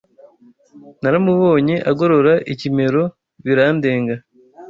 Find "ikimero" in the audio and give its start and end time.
2.53-3.03